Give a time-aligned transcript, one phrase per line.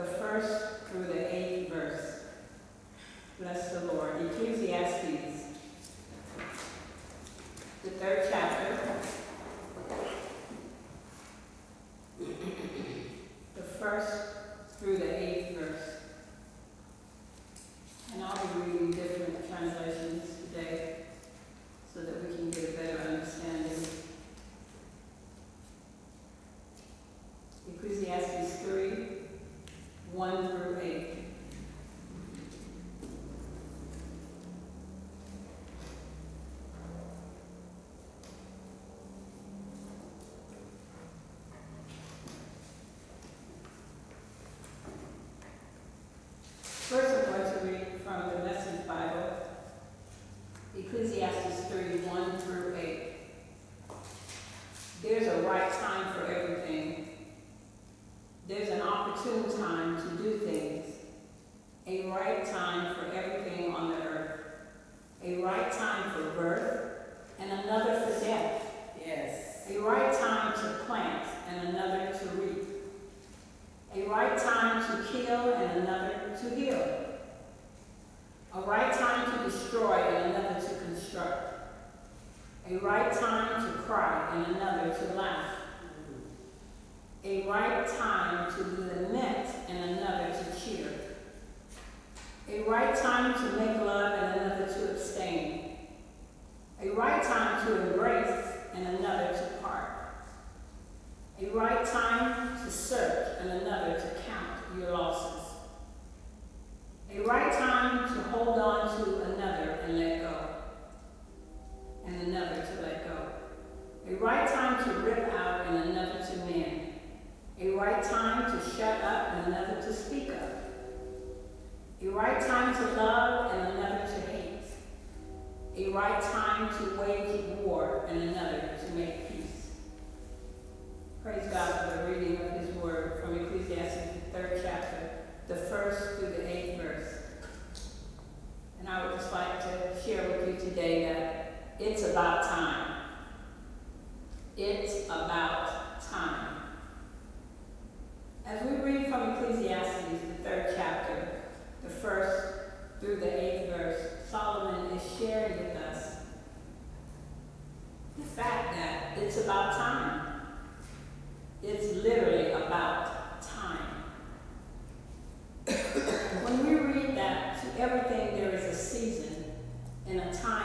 [0.00, 2.24] the first through the eighth verse.
[3.38, 3.69] Bless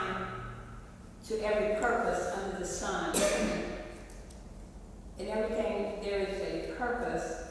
[0.06, 0.26] time
[1.28, 3.14] to every purpose under the sun,
[5.18, 7.42] in everything there is a purpose.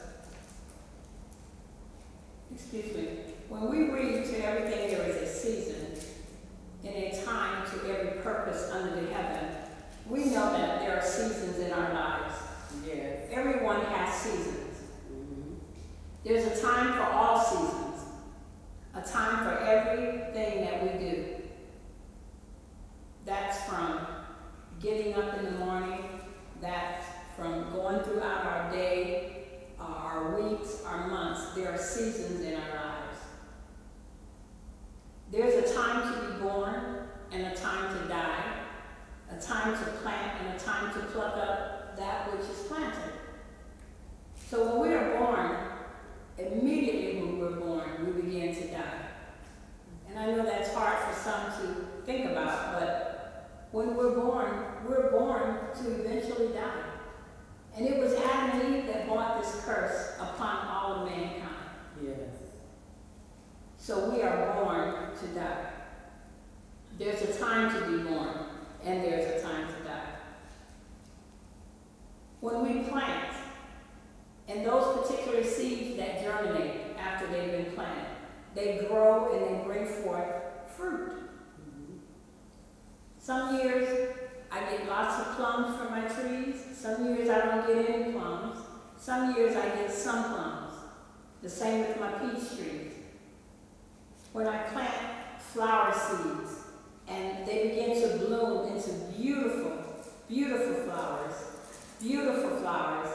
[2.54, 3.08] Excuse me.
[3.48, 5.98] When we read to everything there is a season
[6.84, 9.50] and a time to every purpose under the heaven,
[10.08, 12.34] we know that there are seasons in our lives.
[12.86, 13.28] Yes.
[13.30, 14.78] Everyone has seasons.
[15.12, 15.54] Mm-hmm.
[16.24, 18.04] There's a time for all seasons,
[18.94, 21.35] a time for everything that we do.
[23.26, 24.06] That's from
[24.80, 26.04] getting up in the morning,
[26.60, 27.04] that's
[27.36, 29.48] from going throughout our day,
[29.80, 31.52] uh, our weeks, our months.
[31.56, 33.18] There are seasons in our lives.
[35.32, 38.44] There's a time to be born and a time to die,
[39.32, 43.12] a time to plant and a time to pluck up that which is planted.
[44.48, 45.56] So when we are born,
[46.38, 49.08] immediately when we're born, we begin to die.
[50.08, 53.05] And I know that's hard for some to think about, but
[53.76, 56.82] when we're born, we're born to eventually die.
[57.76, 61.44] And it was Adam and Eve that brought this curse upon all of mankind.
[62.02, 62.30] Yes.
[63.76, 65.72] So we are born to die.
[66.98, 68.46] There's a time to be born,
[68.82, 70.08] and there's a time to die.
[72.40, 73.34] When we plant,
[74.48, 78.06] and those particular seeds that germinate after they've been planted,
[78.54, 80.24] they grow and they bring forth
[80.74, 81.12] fruit.
[81.60, 81.98] Mm-hmm.
[83.26, 84.14] Some years
[84.52, 86.62] I get lots of plums from my trees.
[86.72, 88.64] Some years I don't get any plums.
[88.96, 90.74] Some years I get some plums.
[91.42, 92.92] The same with my peach trees.
[94.32, 96.66] When I plant flower seeds
[97.08, 99.72] and they begin to bloom into beautiful,
[100.28, 101.34] beautiful flowers,
[102.00, 103.08] beautiful flowers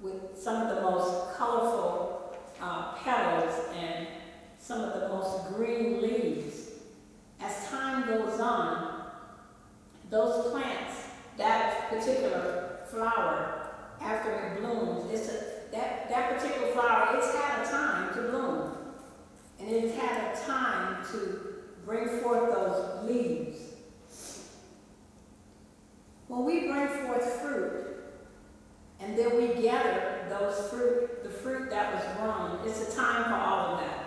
[0.00, 4.06] with some of the most colorful uh, petals and
[4.60, 6.70] some of the most green leaves.
[7.40, 8.93] As time goes on,
[10.10, 11.06] those plants,
[11.36, 13.70] that particular flower,
[14.00, 18.76] after it blooms, it's a, that, that particular flower, it's had a time to bloom.
[19.58, 21.54] And it's had a time to
[21.84, 23.58] bring forth those leaves.
[26.28, 27.84] When we bring forth fruit,
[29.00, 33.34] and then we gather those fruit, the fruit that was grown, it's a time for
[33.34, 34.04] all of that.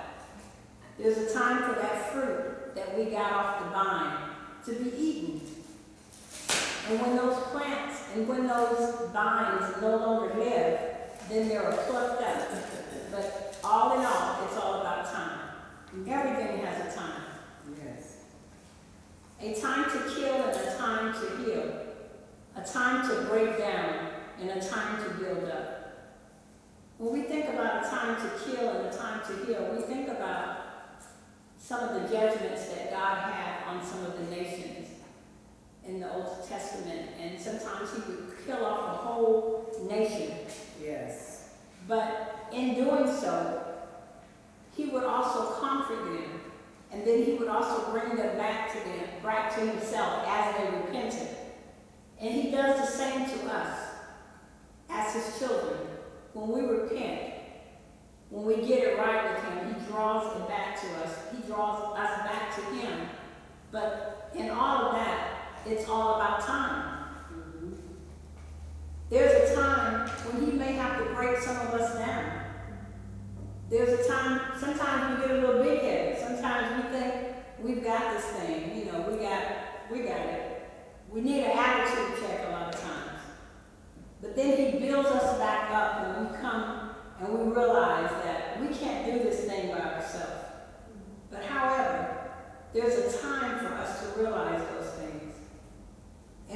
[0.97, 4.29] There's a time for that fruit that we got off the vine
[4.65, 5.41] to be eaten.
[6.89, 10.79] And when those plants and when those vines no longer live,
[11.27, 12.47] then they're plucked up.
[13.11, 15.39] But all in all, it's all about time.
[16.07, 17.23] Everything has a time.
[17.83, 18.17] Yes.
[19.41, 21.73] A time to kill and a time to heal.
[22.55, 24.07] A time to break down
[24.39, 25.73] and a time to build up.
[26.99, 30.07] When we think about a time to kill and a time to heal, we think
[30.07, 30.59] about
[31.57, 34.86] some of the judgments that God had on some of the nations
[35.87, 37.09] in the Old Testament.
[37.19, 40.33] And sometimes he would kill off a whole nation.
[40.81, 41.49] Yes.
[41.87, 43.63] But in doing so,
[44.75, 46.41] he would also comfort them.
[46.91, 50.77] And then he would also bring them back to them, back to himself as they
[50.77, 51.35] repented.
[52.19, 53.79] And he does the same to us
[54.89, 55.79] as his children.
[56.33, 57.33] When we repent,
[58.29, 61.17] when we get it right with him, he draws it back to us.
[61.31, 63.07] He draws us back to him.
[63.71, 65.26] But in all of that,
[65.69, 66.93] it's all about time.
[69.09, 72.43] There's a time when he may have to break some of us down.
[73.69, 76.19] There's a time, sometimes we get a little big headed.
[76.19, 77.13] Sometimes we think
[77.61, 79.43] we've got this thing, you know, we got,
[79.91, 80.69] we got it.
[81.09, 83.21] We need an attitude check a lot of times.
[84.21, 88.67] But then he builds us back up when we come and we realize that we
[88.75, 90.31] can't do this thing by ourselves.
[91.29, 92.31] But however,
[92.73, 94.76] there's a time for us to realize things.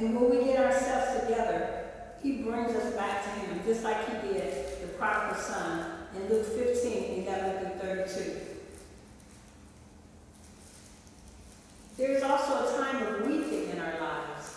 [0.02, 1.84] And when we get ourselves together,
[2.24, 6.44] he brings us back to him, just like he did the prodigal son in Luke
[6.44, 8.36] 15, 11 through 32.
[11.96, 14.56] There's also a time of weeping in our lives.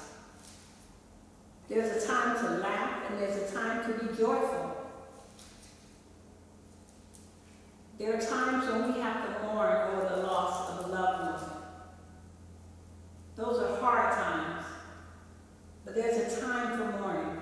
[1.69, 4.75] There's a time to laugh and there's a time to be joyful.
[7.99, 11.51] There are times when we have to mourn over the loss of a loved one.
[13.35, 14.65] Those are hard times,
[15.85, 17.41] but there's a time for mourning.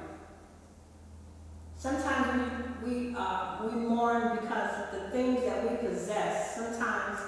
[1.78, 7.20] Sometimes we, uh, we mourn because the things that we possess, sometimes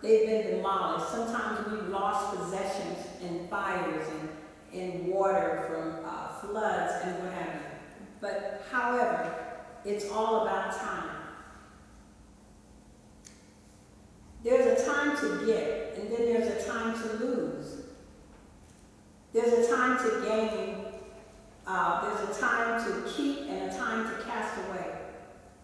[0.00, 1.10] they've been demolished.
[1.10, 4.28] Sometimes we've lost possessions in fires and
[4.72, 7.60] in water from uh, floods and what have you.
[8.20, 9.34] But however,
[9.84, 11.10] it's all about time.
[14.42, 17.82] There's a time to get, and then there's a time to lose.
[19.32, 20.76] There's a time to gain,
[21.66, 24.91] uh, there's a time to keep and a time to cast away.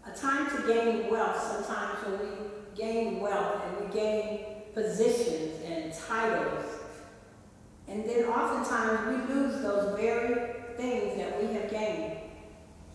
[0.08, 2.26] A time to gain wealth, sometimes when we
[2.74, 4.40] gain wealth and we gain
[4.72, 6.64] positions and titles.
[7.88, 12.18] And then oftentimes we lose those very things that we have gained.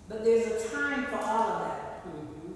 [0.09, 2.07] But there's a time for all of that.
[2.07, 2.53] Mm-hmm.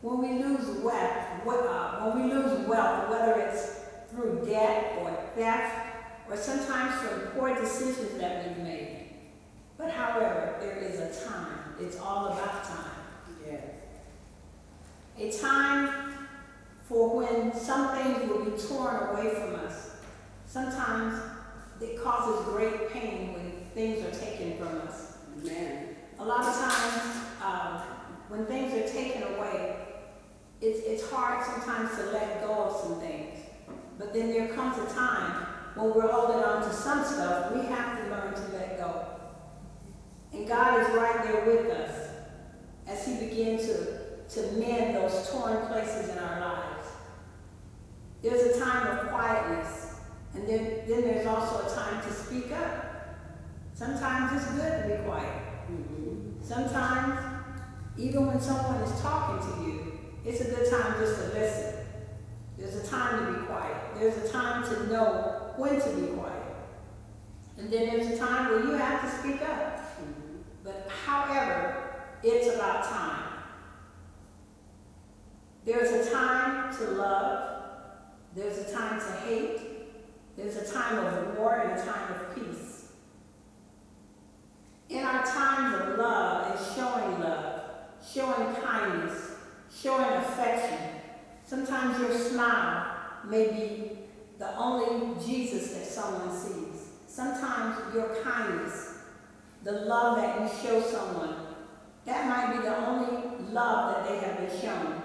[0.00, 5.88] When we lose wealth, uh, when we lose wealth, whether it's through debt or theft,
[6.30, 9.10] or sometimes from poor decisions that we've made.
[9.76, 11.74] But however, there is a time.
[11.80, 12.93] It's all about time.
[15.18, 16.14] A time
[16.82, 19.96] for when some things will be torn away from us.
[20.46, 21.20] Sometimes
[21.80, 25.18] it causes great pain when things are taken from us.
[25.38, 25.96] Amen.
[26.18, 27.80] A lot of times, um,
[28.28, 29.76] when things are taken away,
[30.60, 33.38] it's, it's hard sometimes to let go of some things.
[33.98, 37.98] But then there comes a time when we're holding on to some stuff, we have
[37.98, 39.06] to learn to let go.
[40.32, 42.10] And God is right there with us
[42.86, 46.88] as He begins to, to mend those torn places in our lives.
[48.22, 49.96] There's a time of quietness,
[50.34, 52.84] and then, then there's also a time to speak up.
[53.74, 55.42] Sometimes it's good to be quiet.
[55.70, 56.42] Mm-hmm.
[56.42, 57.18] Sometimes,
[57.98, 61.74] even when someone is talking to you, it's a good time just to listen.
[62.56, 63.76] There's a time to be quiet.
[63.98, 66.42] There's a time to know when to be quiet.
[67.58, 69.78] And then there's a time where you have to speak up.
[69.78, 70.38] Mm-hmm.
[70.64, 71.84] But however,
[72.22, 73.13] it's about time.
[75.64, 77.62] There's a time to love.
[78.36, 79.60] There's a time to hate.
[80.36, 82.88] There's a time of war and a time of peace.
[84.90, 87.62] In our times of love and showing love,
[88.12, 89.36] showing kindness,
[89.74, 90.78] showing affection,
[91.46, 92.86] sometimes your smile
[93.26, 93.98] may be
[94.38, 96.88] the only Jesus that someone sees.
[97.06, 98.98] Sometimes your kindness,
[99.62, 101.36] the love that you show someone,
[102.04, 105.03] That might be the only love that they have been shown.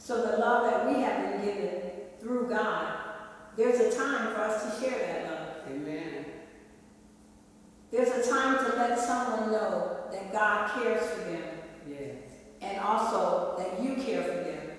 [0.00, 1.82] So the love that we have been given
[2.20, 2.96] through God,
[3.54, 5.48] there's a time for us to share that love.
[5.68, 6.24] Amen.
[7.92, 11.42] There's a time to let someone know that God cares for them
[11.86, 12.16] Yes.
[12.62, 14.70] and also that you care for them.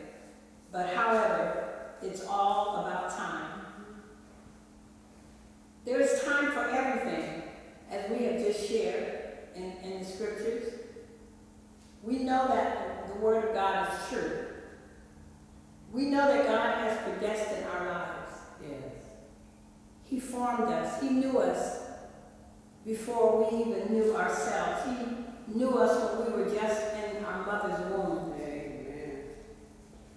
[0.72, 3.62] But however, it's all about time.
[5.86, 7.44] There is time for everything,
[7.92, 10.74] as we have just shared in, in the scriptures.
[12.01, 14.50] We know that the Word of God is true.
[15.92, 18.32] We know that God has predestined our lives.
[18.62, 18.94] Yes.
[20.06, 21.02] He formed us.
[21.02, 21.80] He knew us
[22.86, 24.84] before we even knew ourselves.
[24.86, 28.34] He knew us when we were just in our mother's womb.
[28.42, 29.24] Amen.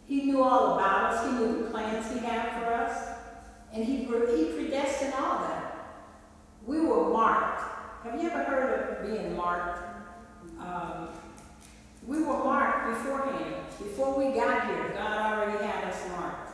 [0.07, 1.27] He knew all about us.
[1.27, 3.09] He knew the plans he had for us.
[3.73, 5.75] And he, he predestined all that.
[6.65, 7.63] We were marked.
[8.05, 9.81] Have you ever heard of being marked?
[10.61, 11.09] Um,
[12.07, 13.57] we were marked beforehand.
[13.79, 16.51] Before we got here, God already had us marked.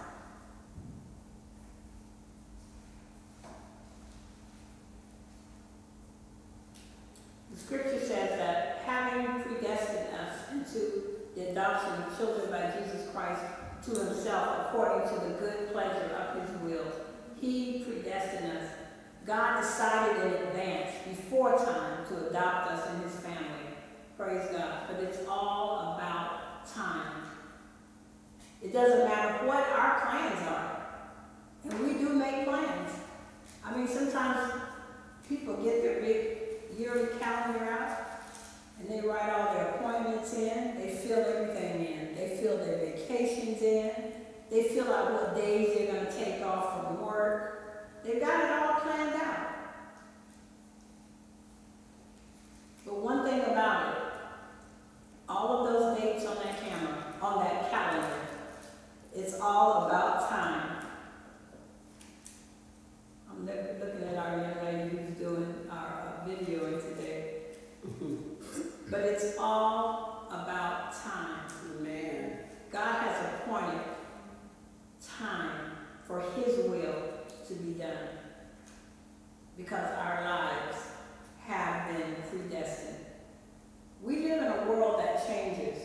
[7.53, 11.03] The scripture says that having predestined us into
[11.37, 13.43] the adoption of children by Jesus Christ
[13.84, 16.87] to himself according to the good pleasure of his will,
[17.40, 18.70] he predestined us.
[19.26, 23.70] God decided in advance, before time, to adopt us in his family.
[24.16, 24.82] Praise God.
[24.88, 27.22] But it's all about time.
[28.62, 30.87] It doesn't matter what our plans are.
[31.64, 32.92] And we do make plans.
[33.64, 34.52] I mean, sometimes
[35.28, 36.38] people get their big
[36.78, 37.99] yearly calendar out
[38.80, 42.14] and they write all their appointments in, they fill everything in.
[42.16, 43.92] They fill their vacations in,
[45.07, 47.87] what days they're going to take off from work.
[48.04, 49.49] They've got it all planned out.
[52.85, 54.02] But one thing about it,
[55.28, 58.21] all of those dates on that camera, on that calendar,
[59.14, 60.87] it's all about time.
[63.30, 67.37] I'm looking at our young lady who's doing our videoing today.
[68.90, 71.47] But it's all about time.
[71.78, 72.38] Amen.
[72.73, 73.80] God has appointed
[75.00, 75.71] time
[76.04, 76.95] for His will
[77.47, 78.09] to be done.
[79.57, 80.76] Because our lives
[81.47, 82.97] have been predestined.
[84.02, 85.78] We live in a world that changes.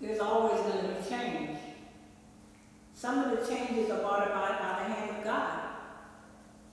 [0.00, 1.58] There's always going to be change.
[2.94, 5.60] Some of the changes are brought about by the hand of God.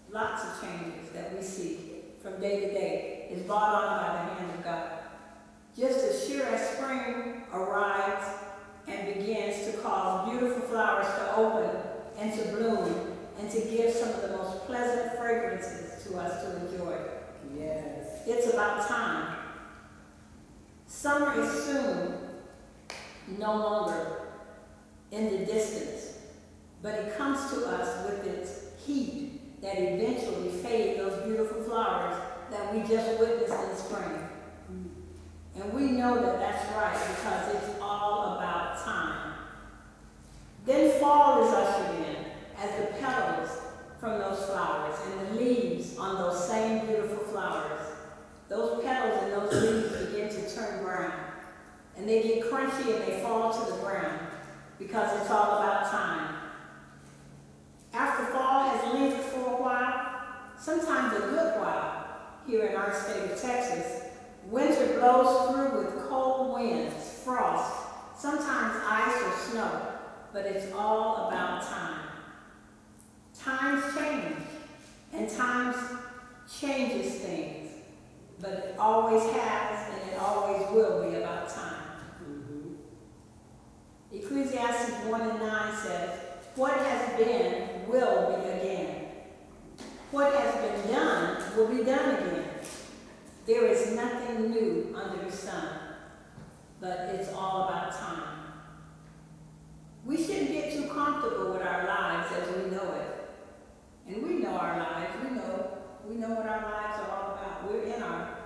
[0.10, 1.88] Lots of changes that we see
[2.22, 4.90] from day to day is brought on by the hand of God.
[5.78, 8.26] Just as sure as spring arrives
[8.88, 11.70] and begins to cause beautiful flowers to open
[12.18, 16.68] and to bloom and to give some of the most pleasant fragrances to us to
[16.68, 16.98] enjoy.
[17.58, 18.22] Yes.
[18.26, 19.38] It's about time.
[20.88, 22.14] Summer is soon
[23.38, 24.22] no longer
[25.12, 26.18] in the distance,
[26.82, 32.16] but it comes to us with its heat that eventually fade those beautiful flowers
[32.52, 34.27] that we just witnessed in spring.
[35.60, 39.34] And we know that that's right because it's all about time.
[40.66, 42.16] Then fall is ushered in
[42.60, 43.50] as the petals
[44.00, 47.82] from those flowers and the leaves on those same beautiful flowers.
[48.50, 51.14] Those petals and those leaves begin to turn brown.
[51.98, 54.20] And they get crunchy and they fall to the ground
[54.78, 56.36] because it's all about time.
[57.94, 60.22] After fall has lingered for a while,
[60.60, 62.06] sometimes a good while,
[62.46, 64.07] here in our state of Texas,
[64.50, 67.88] winter blows through with cold winds, frost,
[68.18, 69.82] sometimes ice or snow,
[70.32, 72.08] but it's all about time.
[73.38, 74.36] Times change,
[75.14, 75.76] and times
[76.50, 77.72] changes things,
[78.40, 81.82] but it always has and it always will be about time.
[82.24, 82.74] Mm-hmm.
[84.14, 86.20] Ecclesiastes 1 and 9 says,
[86.56, 89.06] What has been will be again.
[90.12, 92.47] What has been done will be done again.
[93.48, 95.70] There is nothing new under the sun,
[96.82, 98.52] but it's all about time.
[100.06, 103.30] We shouldn't get too comfortable with our lives as we know it.
[104.06, 105.14] And we know our lives.
[105.24, 107.72] We know we know what our lives are all about.
[107.72, 108.38] We're in our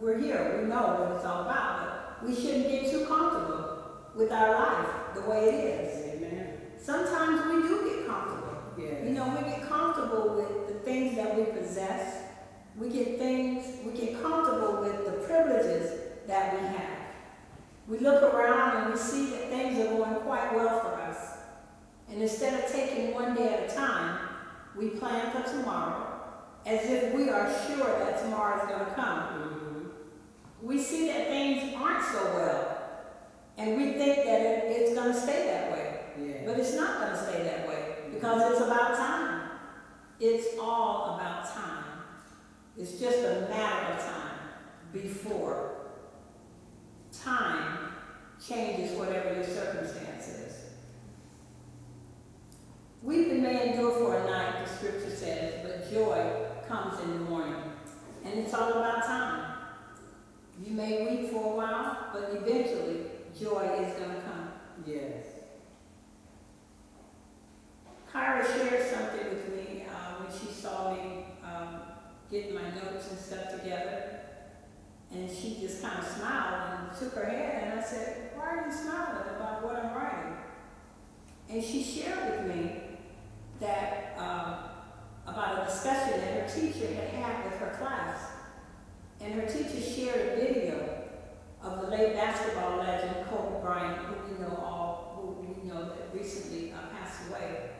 [0.00, 0.60] we're here.
[0.62, 2.20] We know what it's all about.
[2.22, 3.78] But we shouldn't get too comfortable
[4.14, 6.14] with our life the way it is.
[6.14, 6.56] Amen.
[6.78, 7.55] Sometimes we
[12.78, 16.98] we get things, we get comfortable with the privileges that we have.
[17.88, 21.38] We look around and we see that things are going quite well for us.
[22.10, 24.20] And instead of taking one day at a time,
[24.76, 26.16] we plan for tomorrow
[26.66, 29.18] as if we are sure that tomorrow is going to come.
[29.18, 30.66] Mm-hmm.
[30.66, 32.78] We see that things aren't so well,
[33.56, 36.00] and we think that it, it's going to stay that way.
[36.20, 36.42] Yeah.
[36.44, 38.14] But it's not going to stay that way mm-hmm.
[38.14, 39.50] because it's about time.
[40.18, 41.85] It's all about time.
[42.78, 44.38] It's just a matter of time
[44.92, 45.76] before
[47.10, 47.92] time
[48.46, 50.54] changes whatever your circumstance is.
[53.02, 57.62] Weeping may endure for a night, the scripture says, but joy comes in the morning.
[58.24, 59.54] And it's all about time.
[60.62, 63.06] You may weep for a while, but eventually
[63.38, 64.50] joy is going to come.
[64.84, 65.26] Yes.
[68.12, 71.80] Kyra shared something with me uh, when she saw me um,
[72.30, 74.20] getting my notes and stuff together.
[75.12, 77.64] And she just kind of smiled and shook her head.
[77.64, 80.36] And I said, Why are you smiling about what I'm writing?
[81.48, 82.82] And she shared with me
[83.60, 88.32] that um, about a discussion that her teacher had had with her class.
[89.20, 91.04] And her teacher shared a video
[91.62, 96.10] of the late basketball legend Kobe Bryant, who we know all, who we know that
[96.12, 97.70] recently uh, passed away.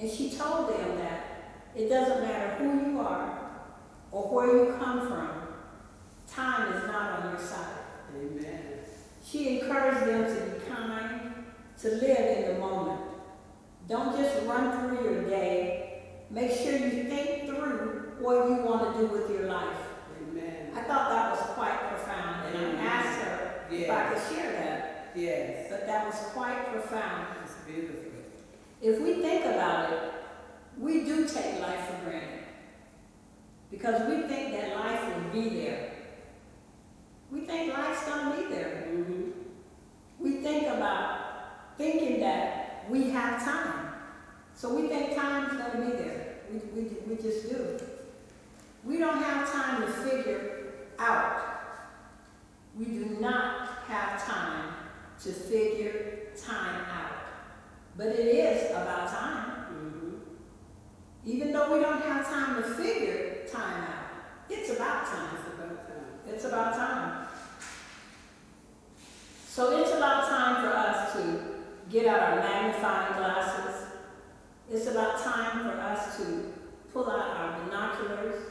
[0.00, 1.24] And she told them that
[1.76, 3.37] it doesn't matter who you are
[4.12, 5.30] or where you come from,
[6.26, 7.78] time is not on your side.
[8.16, 8.62] Amen.
[9.24, 11.44] She encouraged them to be kind,
[11.80, 13.00] to live in the moment.
[13.88, 16.02] Don't just run through your day.
[16.30, 19.76] Make sure you think through what you want to do with your life.
[20.22, 20.72] Amen.
[20.74, 22.86] I thought that was quite profound, and I mm-hmm.
[22.86, 25.66] asked her if I could share that, Yes.
[25.70, 27.26] but that was quite profound.
[27.44, 28.08] It's beautiful.
[28.80, 30.12] If we think about it,
[30.78, 32.37] we do take life for granted.
[33.70, 35.92] Because we think that life will be there.
[37.30, 38.88] We think life's gonna be there.
[38.88, 39.30] Mm-hmm.
[40.18, 43.92] We think about thinking that we have time.
[44.54, 46.36] So we think time's gonna be there.
[46.50, 47.78] We, we, we just do.
[48.84, 51.44] We don't have time to figure out.
[52.74, 54.74] We do not have time
[55.22, 57.12] to figure time out.
[57.96, 59.50] But it is about time.
[59.72, 60.14] Mm-hmm.
[61.26, 64.08] Even though we don't have time to figure time out,
[64.50, 65.36] it's about time.
[65.36, 66.04] It's about time.
[66.28, 67.26] It's about time.
[69.46, 71.40] So it's about time for us to
[71.90, 73.86] get out our magnifying glasses.
[74.70, 76.52] It's about time for us to
[76.92, 78.42] pull out our binoculars,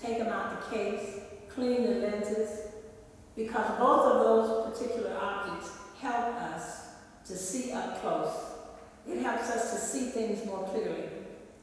[0.00, 2.68] take them out the case, clean the lenses,
[3.36, 6.88] because both of those particular objects help us
[7.26, 8.34] to see up close.
[9.08, 11.04] It helps us to see things more clearly.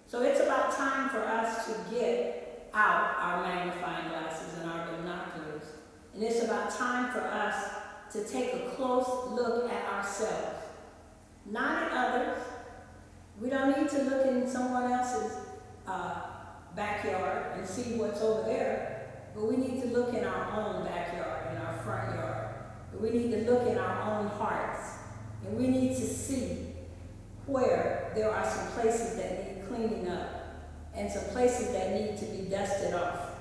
[0.07, 5.63] So it's about time for us to get out our magnifying glasses and our binoculars.
[6.13, 7.71] And it's about time for us
[8.11, 10.65] to take a close look at ourselves,
[11.45, 12.43] not at others.
[13.39, 15.37] We don't need to look in someone else's
[15.87, 16.21] uh,
[16.75, 21.55] backyard and see what's over there, but we need to look in our own backyard,
[21.55, 22.47] in our front yard.
[22.99, 24.95] We need to look in our own hearts,
[25.45, 26.67] and we need to see
[27.45, 30.28] where there are some places that need cleaning up
[30.99, 33.31] and some places that need to be dusted off.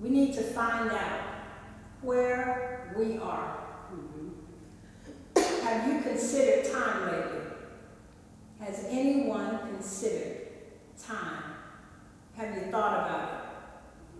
[0.00, 1.20] We need to find out
[2.02, 3.58] where we are.
[3.92, 4.30] Mm -hmm.
[5.64, 7.46] Have you considered time lately?
[8.60, 10.36] Has anyone considered
[11.08, 11.44] time?
[12.36, 13.40] Have you thought about it?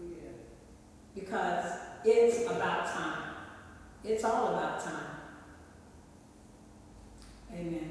[0.00, 0.32] Yeah.
[1.14, 1.66] Because
[2.04, 3.22] it's about time.
[4.04, 5.10] It's all about time.
[7.52, 7.88] Amen.